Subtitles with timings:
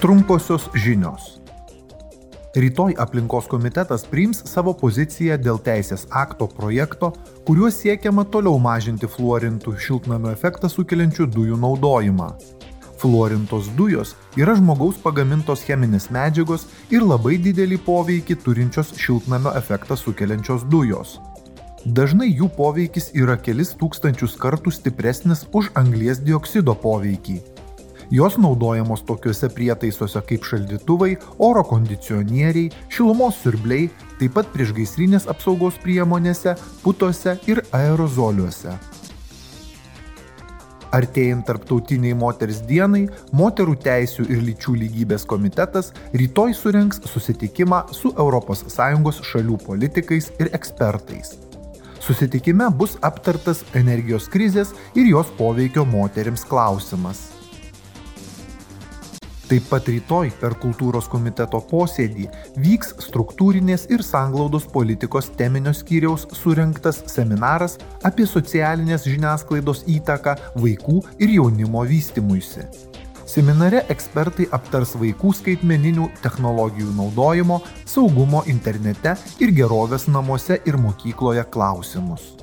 [0.00, 1.40] Trumposios žinios.
[2.54, 7.08] Rytoj aplinkos komitetas priims savo poziciją dėl teisės akto projekto,
[7.48, 12.30] kuriuo siekiama toliau mažinti fluorintų šiltnamio efektą sukeliančių dujų naudojimą.
[13.02, 20.62] Fluorintos dujos yra žmogaus pagamintos cheminės medžiagos ir labai didelį poveikį turinčios šiltnamio efektą sukeliančios
[20.70, 21.18] dujos.
[21.82, 27.42] Dažnai jų poveikis yra kelis tūkstančius kartų stipresnis už anglies dioksido poveikį.
[28.10, 31.10] Jos naudojamos tokiuose prietaisuose kaip šaldytuvai,
[31.44, 38.78] oro kondicionieriai, šilumos siurbliai, taip pat priešgaisrinės apsaugos priemonėse, putose ir aerozoliuose.
[40.96, 43.04] Artėjant tarptautiniai moters dienai,
[43.36, 51.36] moterų teisų ir lyčių lygybės komitetas rytoj surenks susitikimą su ES šalių politikais ir ekspertais.
[52.00, 57.37] Susitikime bus aptartas energijos krizės ir jos poveikio moterims klausimas.
[59.48, 62.26] Taip pat rytoj per kultūros komiteto posėdį
[62.60, 71.32] vyks struktūrinės ir sanglaudos politikos teminio skyriaus surinktas seminaras apie socialinės žiniasklaidos įtaką vaikų ir
[71.38, 72.66] jaunimo vystimuisi.
[73.28, 82.34] Seminare ekspertai aptars vaikų skaitmeninių technologijų naudojimo, saugumo internete ir gerovės namuose ir mokykloje klausimus.